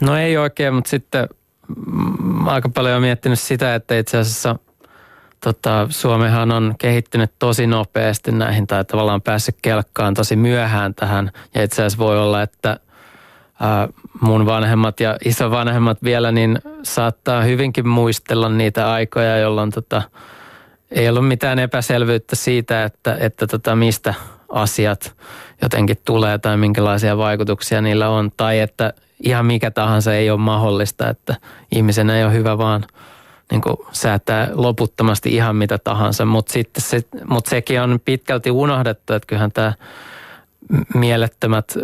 [0.00, 1.28] No ei oikein, mutta sitten
[2.22, 4.56] mä aika paljon miettinyt sitä, että itse asiassa
[5.40, 11.30] tota, Suomehan on kehittynyt tosi nopeasti näihin tai tavallaan päässyt kelkkaan tosi myöhään tähän.
[11.54, 12.80] Ja itse asiassa voi olla, että
[14.20, 20.02] mun vanhemmat ja isovanhemmat vielä, niin saattaa hyvinkin muistella niitä aikoja, jolloin tota,
[20.90, 24.14] ei ollut mitään epäselvyyttä siitä, että, että tota, mistä
[24.48, 25.16] asiat
[25.62, 28.30] jotenkin tulee tai minkälaisia vaikutuksia niillä on.
[28.36, 31.36] Tai että ihan mikä tahansa ei ole mahdollista, että
[31.72, 32.84] ihmisen ei ole hyvä vaan
[33.50, 36.24] niin kuin säätää loputtomasti ihan mitä tahansa.
[36.24, 39.72] Mutta se, mut sekin on pitkälti unohdettu, että kyllähän tämä
[40.94, 41.74] mielettömät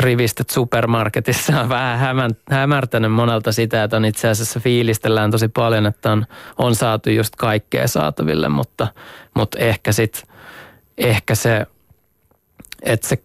[0.00, 6.12] rivistöt supermarketissa on vähän hämärtänyt monelta sitä, että on itse asiassa fiilistellään tosi paljon, että
[6.12, 6.26] on,
[6.58, 8.86] on saatu just kaikkea saataville, mutta,
[9.34, 10.22] mutta ehkä sit,
[10.98, 11.66] ehkä se,
[12.82, 13.22] että se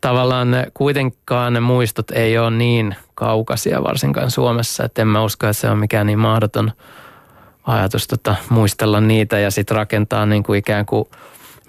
[0.00, 5.46] tavallaan ne, kuitenkaan ne muistot ei ole niin kaukaisia varsinkaan Suomessa, että en mä usko,
[5.46, 6.72] että se on mikään niin mahdoton
[7.66, 11.04] ajatus tota, muistella niitä ja sitten rakentaa niin kuin ikään kuin,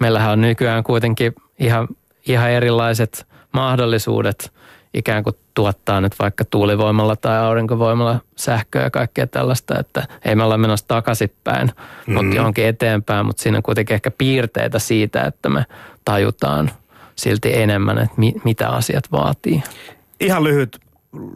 [0.00, 1.88] meillähän on nykyään kuitenkin ihan
[2.28, 4.52] ihan erilaiset mahdollisuudet
[4.94, 10.44] ikään kuin tuottaa nyt vaikka tuulivoimalla tai aurinkovoimalla sähköä ja kaikkea tällaista, että ei me
[10.44, 12.14] olla menossa takaisinpäin, mm-hmm.
[12.14, 15.64] mutta johonkin eteenpäin, mutta siinä on kuitenkin ehkä piirteitä siitä, että me
[16.04, 16.70] tajutaan
[17.16, 19.62] silti enemmän, että mi- mitä asiat vaatii.
[20.20, 20.80] Ihan lyhyt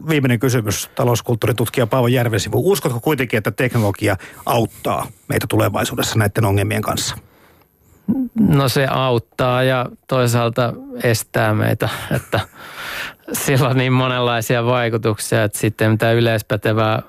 [0.09, 2.71] viimeinen kysymys talouskulttuuritutkija Paavo Järvesivu.
[2.71, 7.17] Uskotko kuitenkin, että teknologia auttaa meitä tulevaisuudessa näiden ongelmien kanssa?
[8.39, 10.73] No se auttaa ja toisaalta
[11.03, 12.39] estää meitä, että
[13.33, 17.01] sillä on niin monenlaisia vaikutuksia, että sitten mitä yleispätevää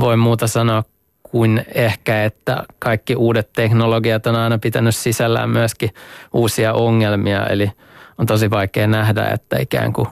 [0.00, 0.84] voi muuta sanoa
[1.22, 5.90] kuin ehkä, että kaikki uudet teknologiat on aina pitänyt sisällään myöskin
[6.32, 7.70] uusia ongelmia, eli
[8.18, 10.08] on tosi vaikea nähdä, että ikään kuin,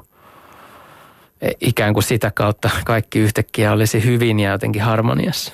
[1.61, 5.53] ikään kuin sitä kautta kaikki yhtäkkiä olisi hyvin ja jotenkin harmoniassa.